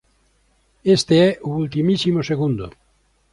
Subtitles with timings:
[0.95, 2.65] Este é o ultimísimo segundo.